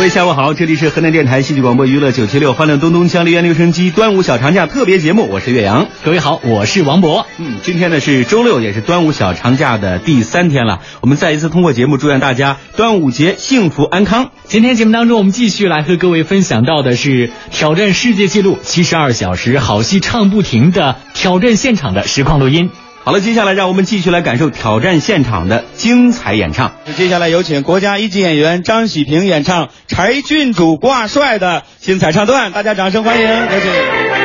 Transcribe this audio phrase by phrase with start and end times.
[0.00, 5.88] 各位下午好，这里是河南电台戏剧广播娱乐九七六欢乐东东江梨园留声机端午小长假特别节目，我是岳阳。
[6.02, 7.26] 各位好，我是王博。
[7.36, 10.80] 嗯，今天呢是周六，也是端午小长假的第三天了。
[11.02, 14.30] 我们再一次通过节目祝愿大家端午节幸福安康。
[14.44, 22.70] 今天节目当中，我们继续来和各位分享到的是挑战世界纪录七十二小时好戏唱不停的挑战现场的实况录音。
[23.02, 26.74] 好了，接下来让我们继续来感受挑战现场的精彩演唱。
[26.96, 34.19] 接下来有请国家一级演员张喜平演唱《柴郡主挂帅》的精彩唱段，大家掌声欢迎，有请。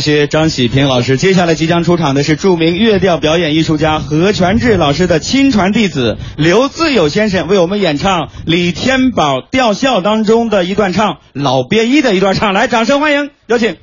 [0.00, 1.16] 谢谢张喜平老师。
[1.16, 13.76] 接下来即将出场的是著名乐调表演艺术家何全志老师的亲传弟子刘自友先生，为我们演唱李天宝吊孝当中的一段唱，老编一的一段唱，来，掌声欢迎，有请。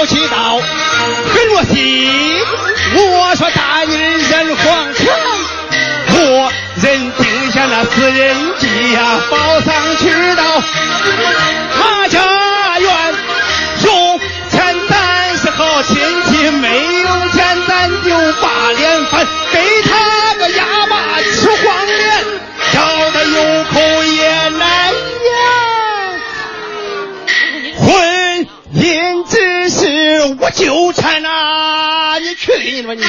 [0.00, 0.58] 好祈祷，
[1.28, 2.42] 很若心。
[2.96, 5.06] 我说大女人皇城。
[6.22, 6.50] 我
[6.82, 10.42] 人定下了私人计呀，报上去到
[11.76, 12.18] 他家
[12.78, 13.14] 园，
[13.84, 19.26] 有钱咱是好亲戚，没有钱咱就把脸翻，
[30.60, 33.02] 纠缠啊，你去你吧你！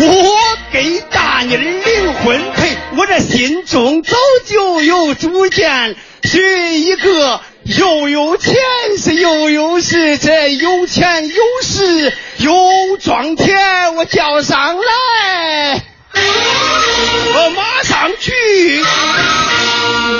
[0.00, 0.36] 我
[0.70, 8.54] 给大妮儿领婚配，我这心中早就有主见，是一个又有钱
[8.96, 11.34] 是又有势，这有钱有
[11.64, 15.82] 势有庄田，我叫上来，
[16.14, 18.32] 我马上去。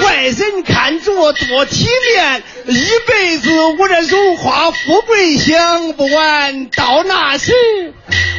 [0.03, 6.67] 外人看着多体面，一辈子我这荣华富贵享不完。
[6.71, 7.53] 到那时，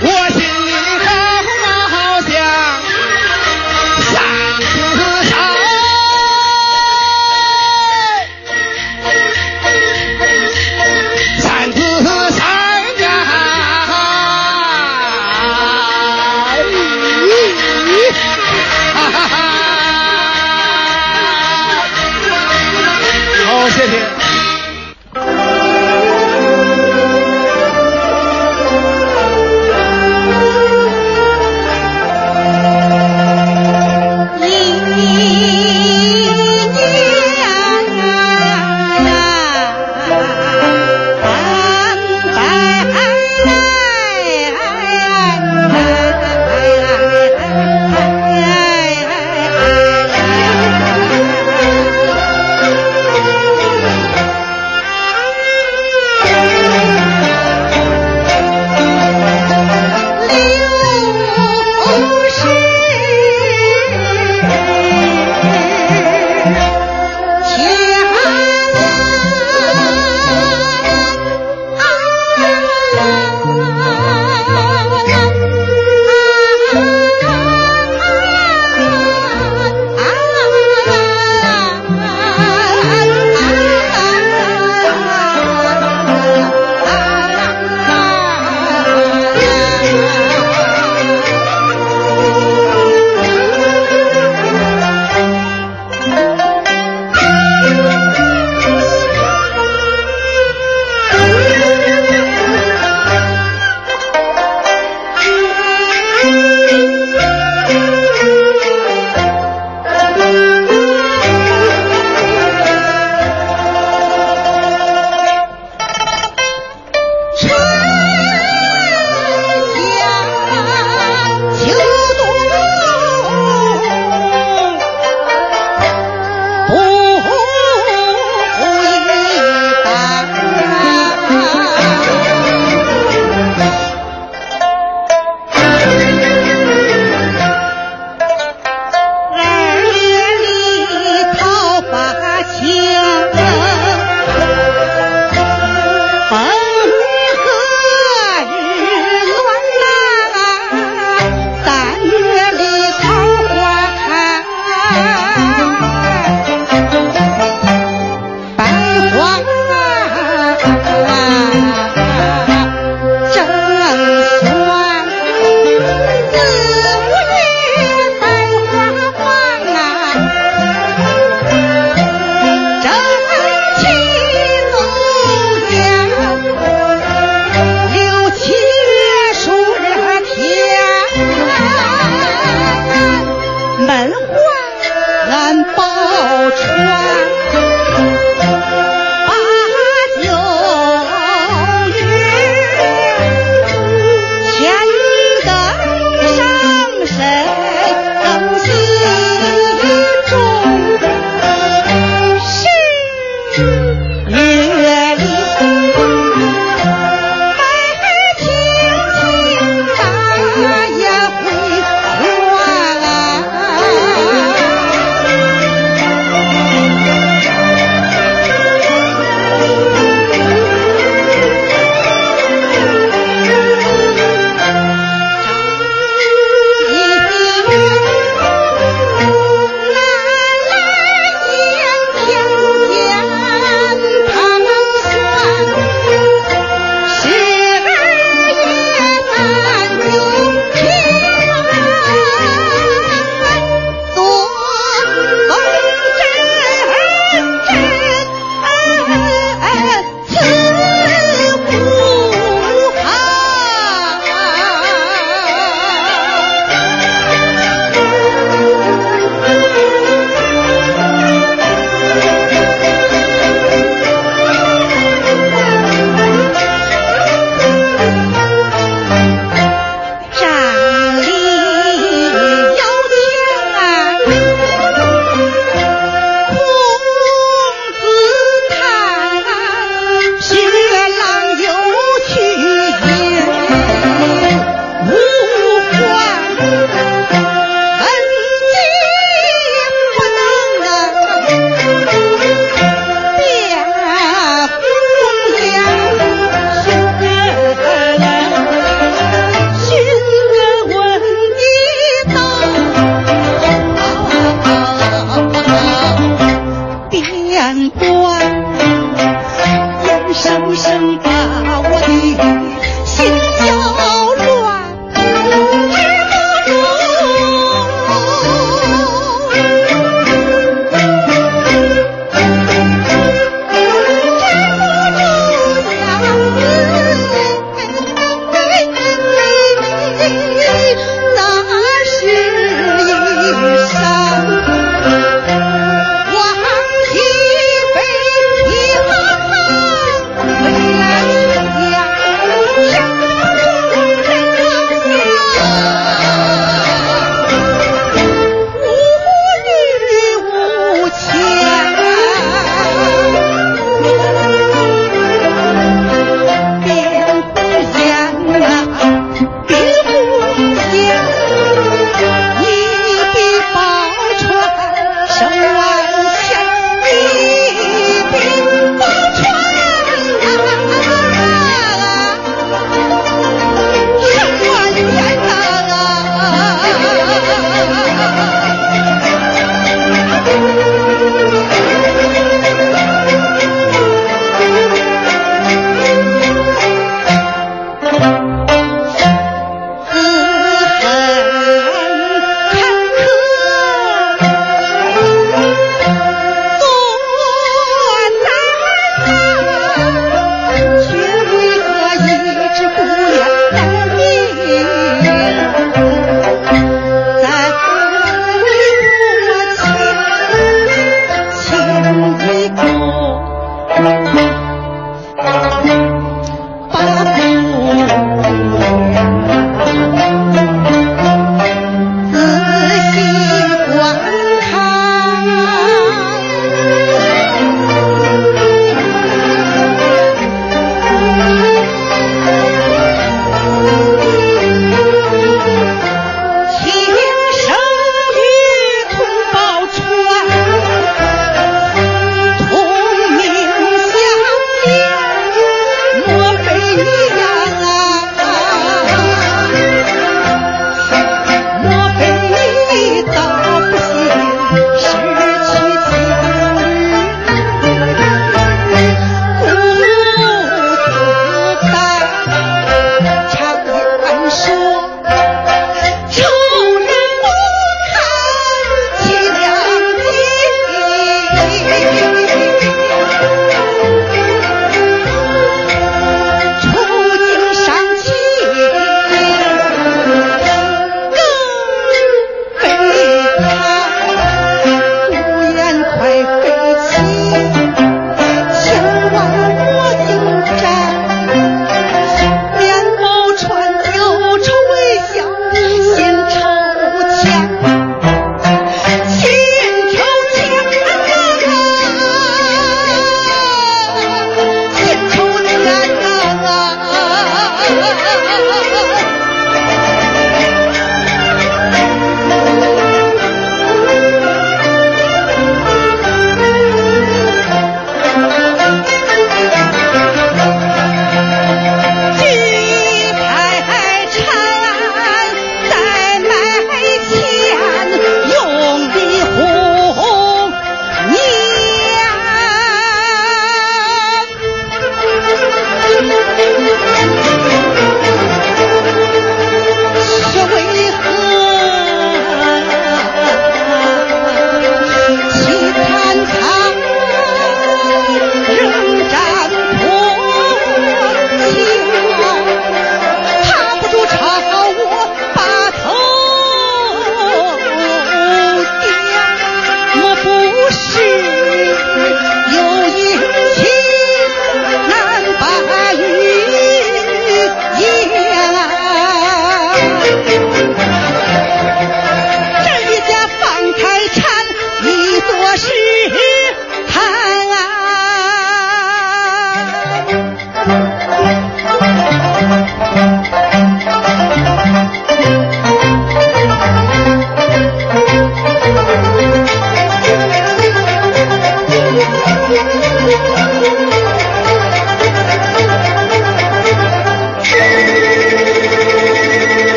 [0.00, 0.72] 我心里
[1.04, 1.08] 好
[1.88, 2.32] 好想，
[23.70, 24.13] 谢谢。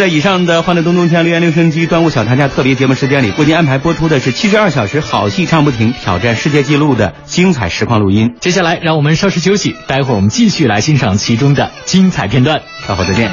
[0.00, 8.34] 在以上的《欢乐东东锵》留言留声机端午小长假特别节目时间里，为您安排播出的是七十二小时好戏唱不停、挑战世界纪录的精彩实况录音。
[8.40, 12.62] 接下来，让我们稍事休息，待会儿我们继续来欣赏其中的精彩片段。
[12.86, 13.30] 稍后再见。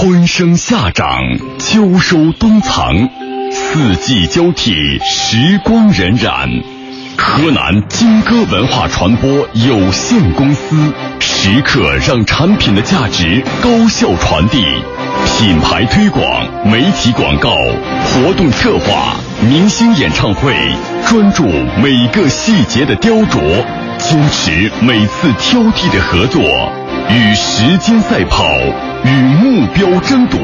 [0.00, 1.18] 春生夏长，
[1.58, 2.94] 秋收冬藏，
[3.50, 6.62] 四季交替，时光荏苒。
[7.16, 14.64] 河南金歌文化传播有限公司时刻让产品的价值高效传递，
[15.36, 16.22] 品牌推广、
[16.64, 17.50] 媒体广告、
[18.04, 19.16] 活动策划、
[19.50, 20.54] 明星演唱会，
[21.08, 21.44] 专注
[21.82, 23.40] 每个细节的雕琢，
[23.98, 26.40] 坚持每次挑剔的合作，
[27.10, 28.46] 与时间赛跑，
[29.04, 30.38] 与目标争夺。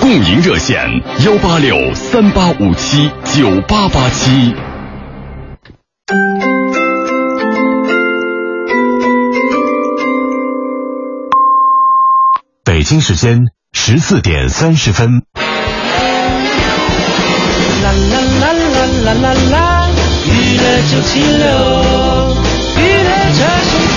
[0.00, 0.78] 共赢热线：
[1.24, 4.54] 幺八六三八五七九八八七。
[12.64, 13.40] 北京时间
[13.72, 15.22] 十四点三十分。
[17.82, 19.88] 啦啦啦啦啦啦啦，
[20.26, 21.46] 娱乐九七六，
[22.76, 23.87] 娱乐着生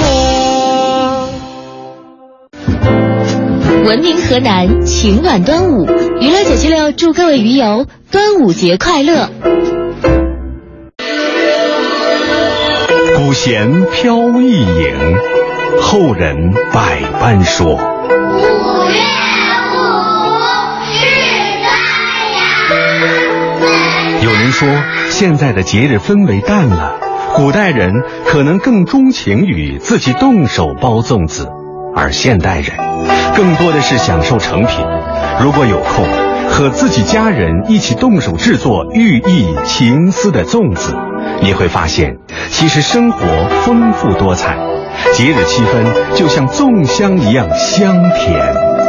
[3.83, 5.85] 文明河南，情暖端午，
[6.19, 9.27] 娱乐九七六祝各位鱼友端午节快乐。
[13.17, 15.17] 古弦飘逸影，
[15.81, 17.69] 后人百般说。
[17.69, 17.79] 五月
[19.73, 19.79] 五
[20.93, 20.95] 日
[21.63, 21.67] 端
[22.37, 24.23] 阳。
[24.23, 24.69] 有人说，
[25.09, 26.99] 现在的节日氛围淡了，
[27.35, 31.49] 古代人可能更钟情于自己动手包粽子，
[31.95, 32.75] 而现代人
[33.35, 34.85] 更多的是享受成品。
[35.41, 36.05] 如果有空，
[36.49, 40.95] 和自己家人一起动手制作寓意情思的粽子，
[41.41, 42.17] 你会发现，
[42.49, 43.25] 其实生活
[43.63, 44.57] 丰富多彩，
[45.13, 48.80] 节日气氛就像粽香一样香甜。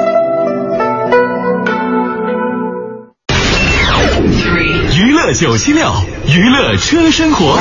[5.32, 5.90] 九七六，
[6.26, 7.58] 娱乐车生活。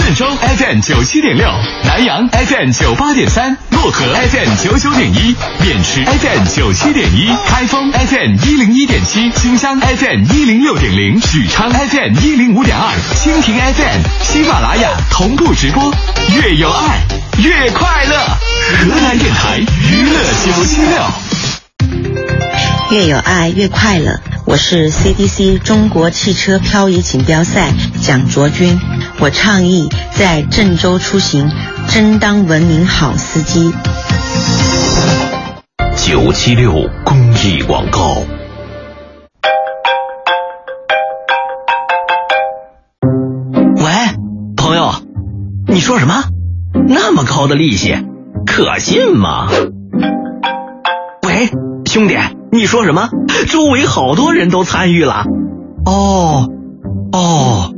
[0.00, 1.46] 郑州 FM 九七点六，
[1.84, 15.94] 南阳 FM 九八点三，漯河 FM 九九点一，渑池 FM 九七点一，开封 FM 一零一点七，新乡 FM 一零六点零，许昌 FM 一零五点二，蜻蜓 FM、喜马拉雅同步直播。
[16.34, 17.00] 越有爱，
[17.38, 18.16] 越快乐。
[18.16, 20.98] 河南电台娱乐九七六。
[22.90, 24.31] 越有爱越快乐。
[24.52, 28.78] 我是 CDC 中国汽车漂移锦标赛蒋卓君，
[29.18, 31.50] 我倡议在郑州出行，
[31.88, 33.72] 真当文明好司机。
[35.96, 36.70] 九七六
[37.02, 38.18] 公益广告。
[43.76, 43.90] 喂，
[44.58, 44.92] 朋友，
[45.66, 46.24] 你说什么？
[46.88, 47.96] 那么高的利息，
[48.44, 49.48] 可信吗？
[51.22, 51.48] 喂，
[51.86, 52.18] 兄弟。
[52.54, 53.08] 你说什么？
[53.48, 55.24] 周围好多人都参与了。
[55.86, 56.50] 哦，
[57.10, 57.72] 哦。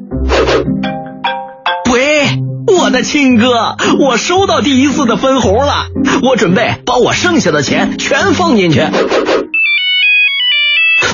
[1.93, 2.27] 喂，
[2.67, 5.87] 我的亲哥，我收到第一次的分红了，
[6.25, 8.81] 我准备把我剩下的钱全放进去。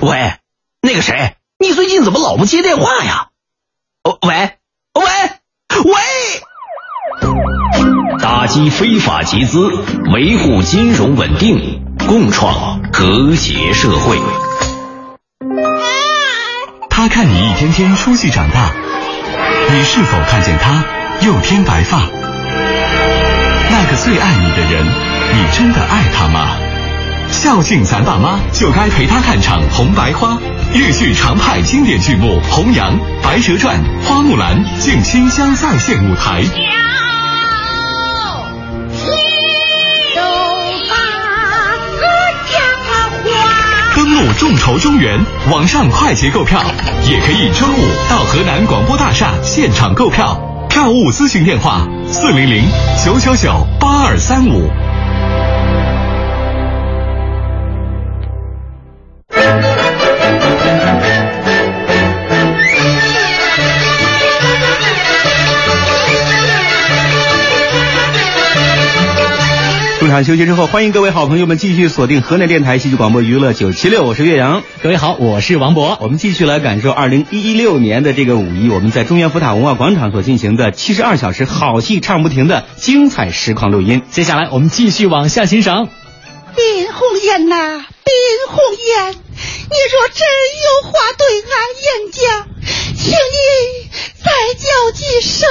[0.00, 0.36] 喂，
[0.80, 3.26] 那个谁，你最近怎么老不接电话呀？
[4.26, 4.52] 喂，
[4.94, 5.04] 喂，
[5.84, 5.92] 喂！
[8.22, 9.68] 打击非法集资，
[10.14, 11.89] 维护金融稳定。
[12.06, 14.18] 共创和谐社会。
[16.88, 18.72] 他看你一天天出息长大，
[19.70, 20.84] 你是否看见他
[21.20, 22.08] 又添白发？
[23.70, 26.56] 那个最爱你的人，你真的爱他吗？
[27.30, 30.34] 孝敬咱爸妈，就该陪他看场《红白花》
[30.74, 33.76] 粤剧常派经典剧目《红娘》《白蛇传》
[34.08, 36.42] 《花木兰》，敬新乡再现舞台。
[44.38, 45.18] 众筹中原
[45.50, 46.60] 网上快捷购票，
[47.08, 50.40] 也可以周五到河南广播大厦现场购票。
[50.68, 52.64] 票务咨询电话：四零零
[53.04, 54.70] 九九九八二三五。
[70.10, 74.64] 场休息之后，欢迎各位好朋友们继续锁定河南电台戏剧广播娱乐九七六，我是岳阳。
[74.82, 75.96] 各位好，我是王博。
[76.00, 84.02] 我们继续来感受二零一六年的这个五一，我们在中原福塔文化广场所进行的七十二小时好戏唱不停的精彩实况录音。
[84.10, 85.88] 接下来我们继续往下欣赏。
[86.56, 87.84] 林红艳呐，林
[88.48, 90.26] 红艳，你若真
[90.64, 92.48] 有话对俺言讲，
[92.96, 95.48] 请你再叫几声。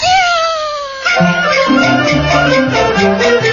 [0.00, 0.57] 果
[1.48, 3.47] 然咱娘花露传莲，心真心喜欢。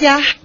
[0.00, 0.39] allá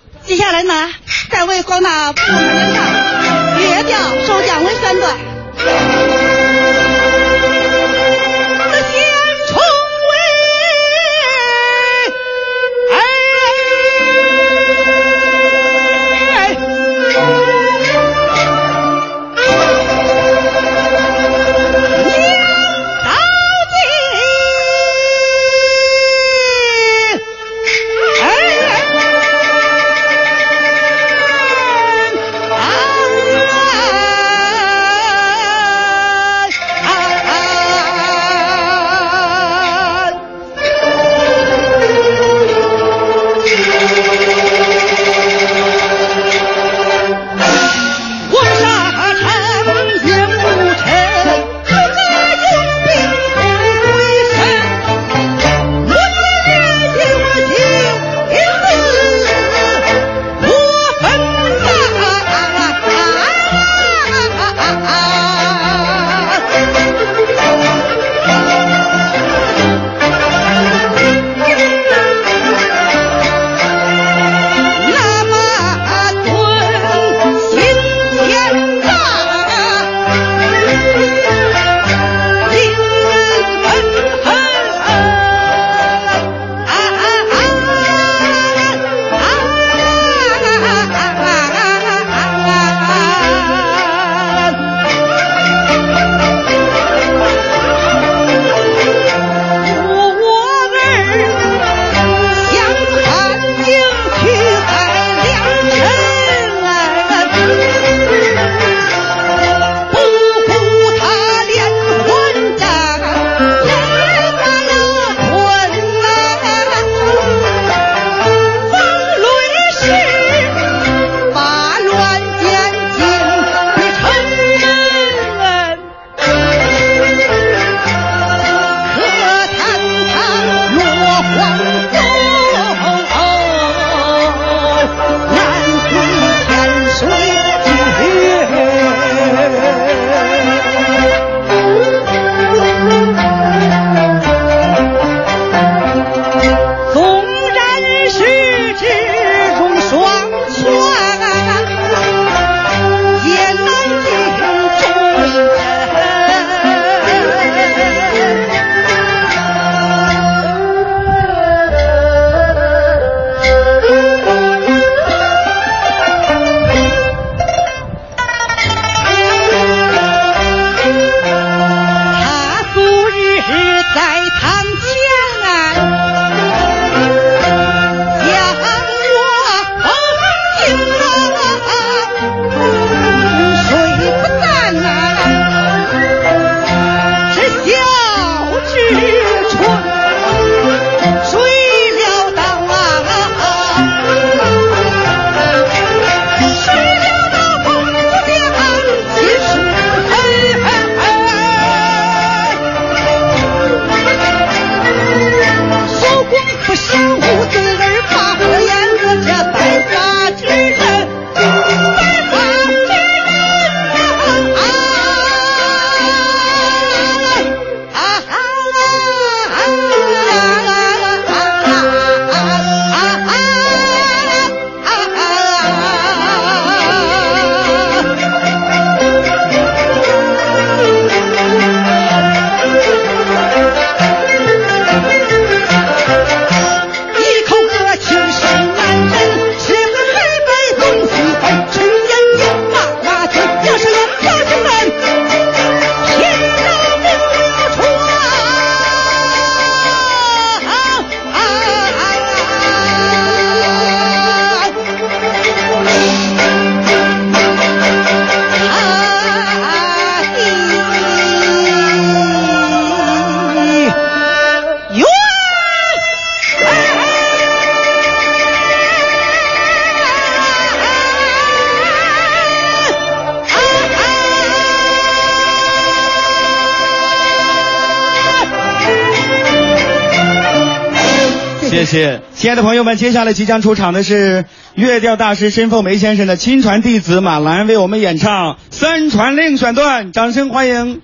[281.75, 282.21] 谢谢。
[282.33, 284.45] 亲爱的朋友们接下来即将出场的是
[284.75, 291.01] 乐调大师申凤梅先生的亲传弟子马兰为我们演唱三传令选段掌声欢迎。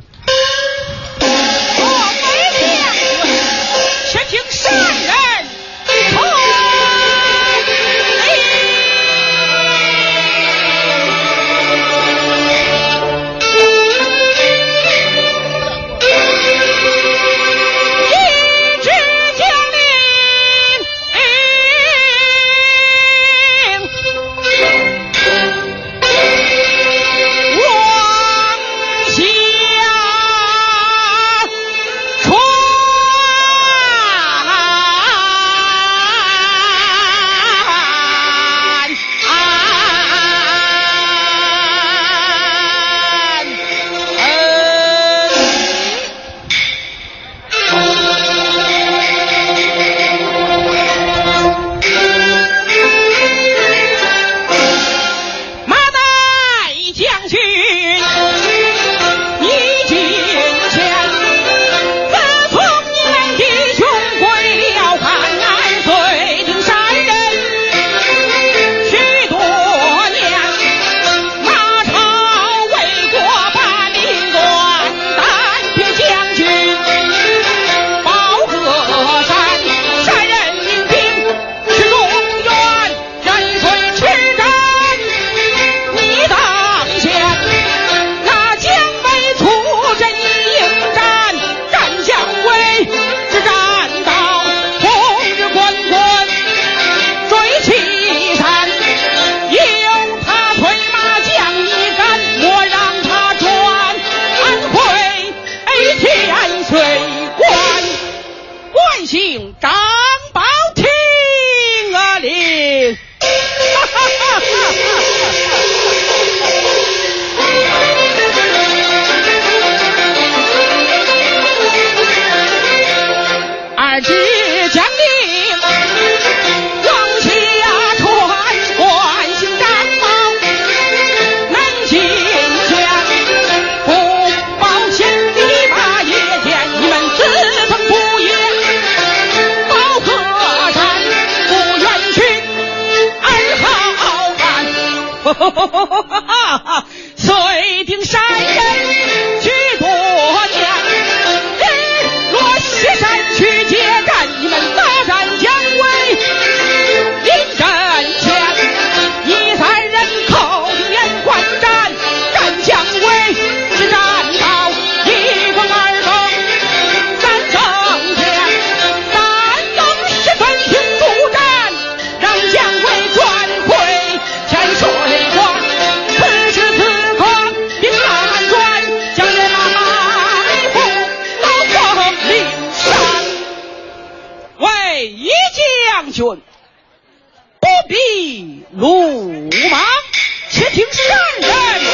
[190.74, 191.92] 听山人传令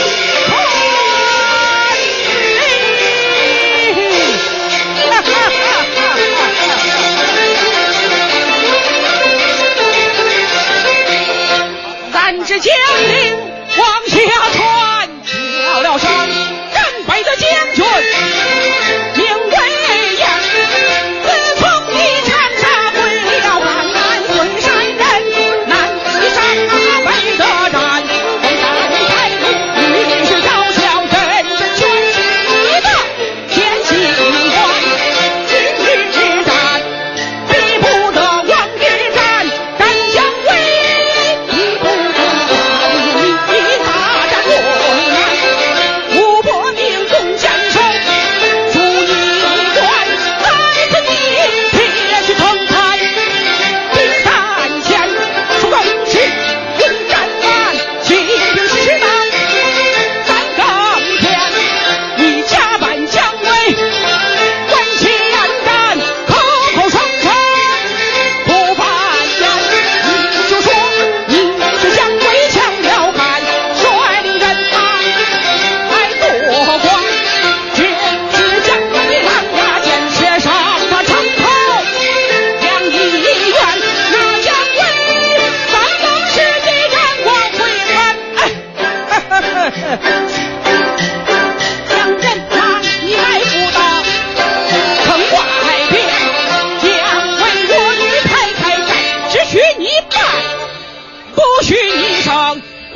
[12.13, 12.71] 咱这将
[13.01, 13.35] 领
[13.79, 14.15] 往下
[14.51, 14.66] 冲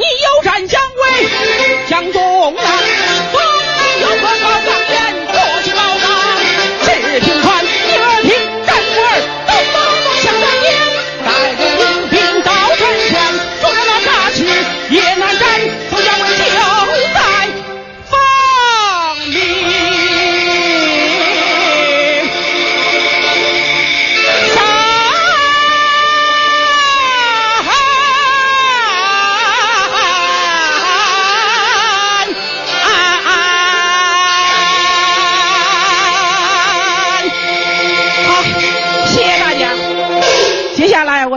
[0.01, 1.29] 你有胆将为
[1.87, 2.63] 将东南
[3.31, 5.20] 东南有个高岗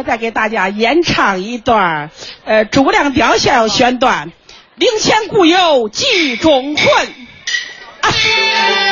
[0.05, 2.11] 再给大家演唱一段
[2.45, 4.31] 呃诸葛亮雕像选段
[4.77, 6.87] 灵前故友记中魂
[8.01, 8.84] 啊。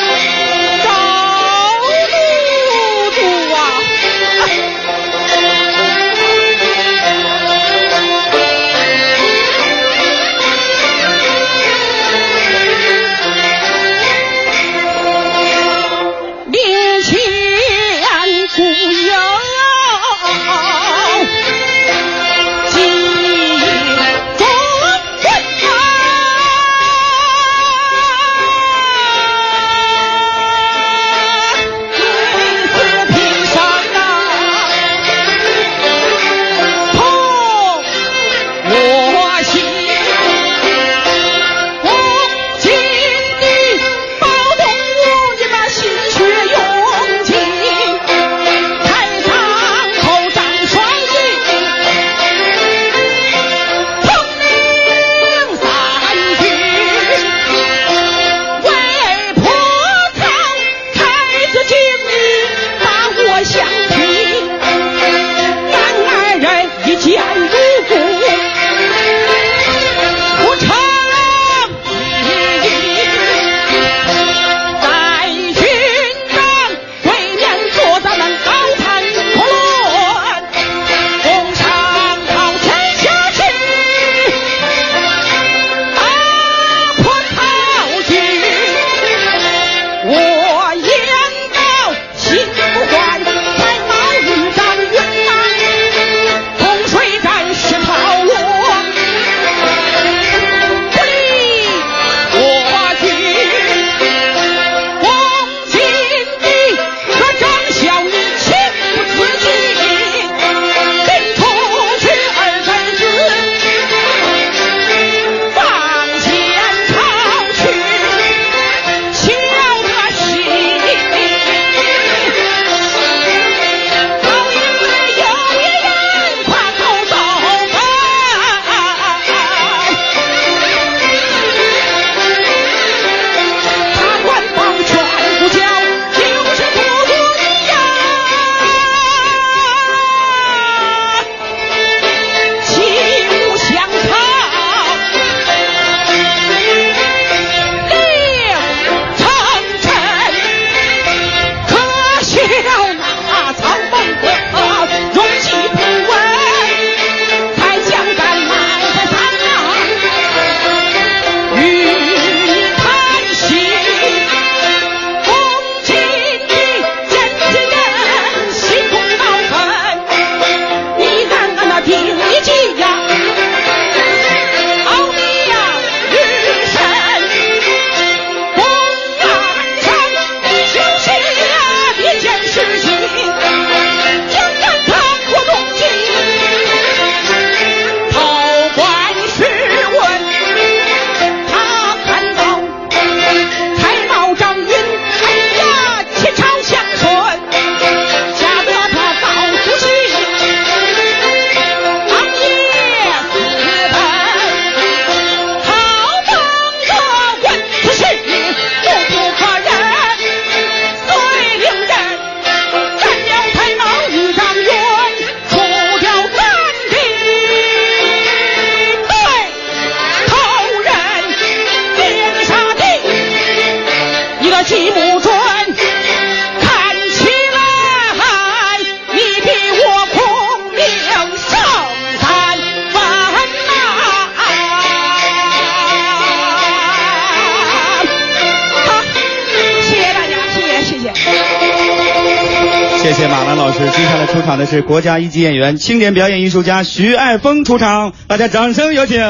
[244.72, 249.20] 是国家一级演员青年表演艺术家徐爱峰出场大家掌声有请。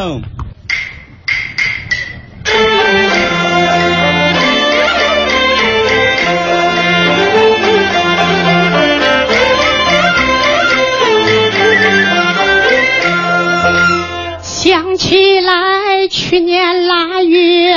[14.45, 17.75] 想起来去年腊月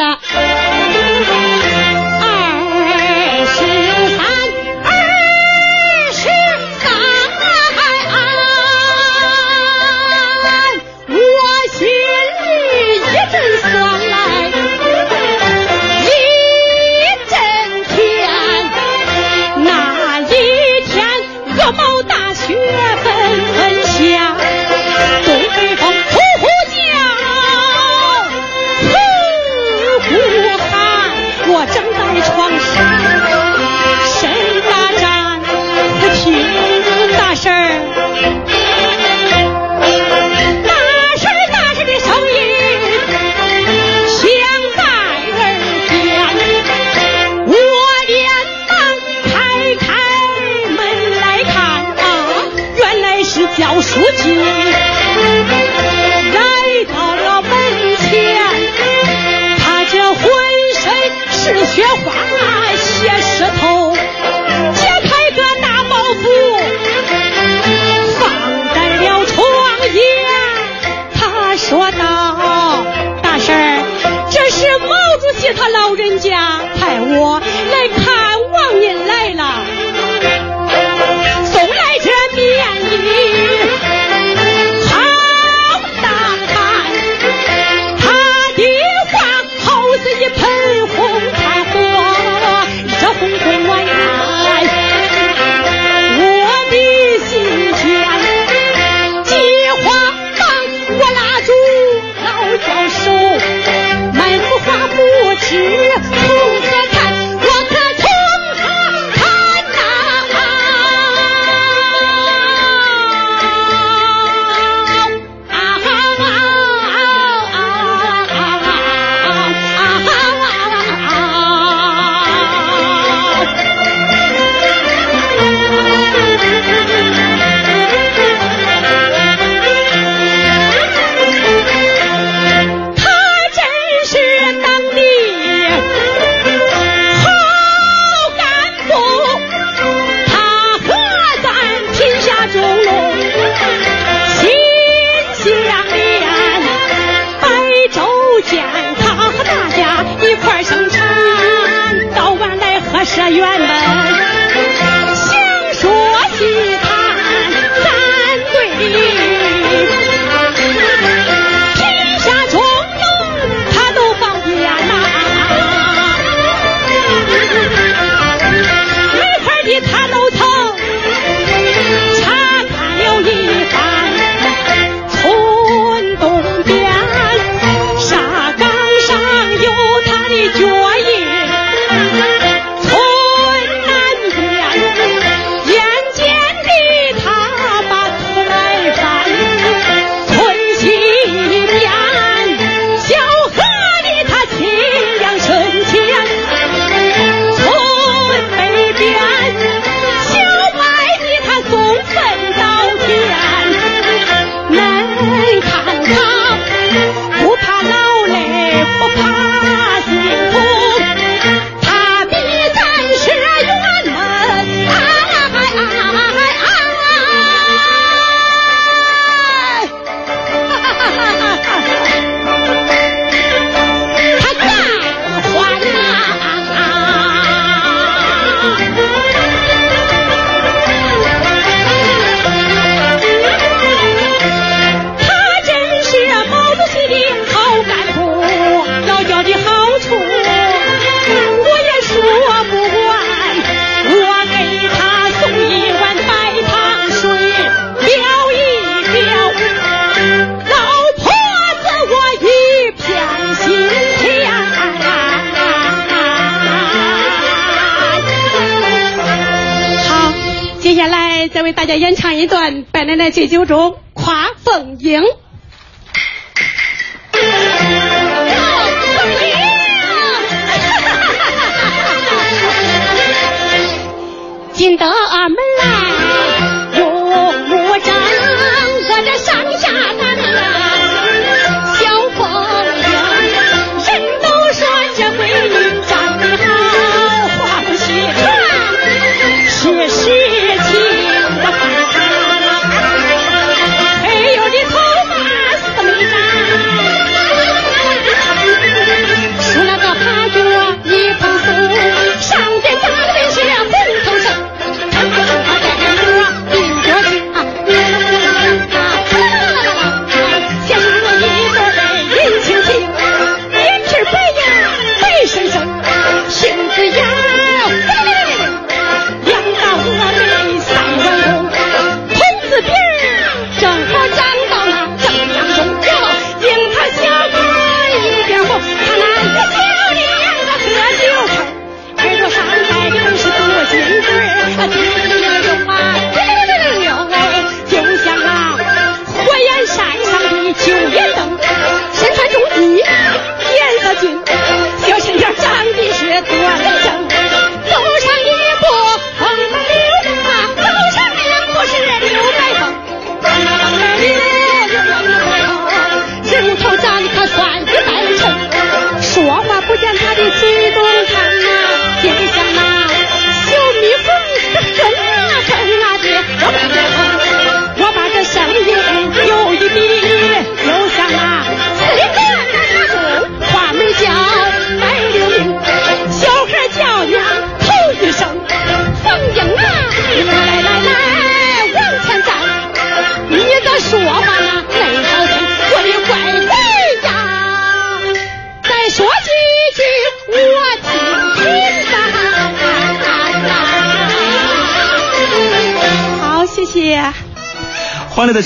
[76.26, 76.75] 对呀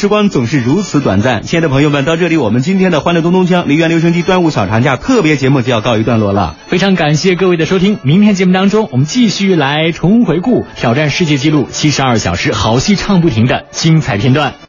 [0.09, 6.57] 光总是如此短暂，亲爱的朋友们，到这里我们今天的欢乐东东锵梨园留声机端午小长假特别节目就要告一段落了。
[6.67, 14.55] 非常感谢各位的收听，明天节目当中我们继续来重回顾挑战世界纪录七十二小时好戏唱不停的精彩片段。